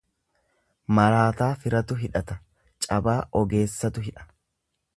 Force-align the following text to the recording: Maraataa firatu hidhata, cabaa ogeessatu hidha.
Maraataa 0.99 1.49
firatu 1.65 1.99
hidhata, 2.03 2.39
cabaa 2.87 3.17
ogeessatu 3.43 4.09
hidha. 4.09 4.27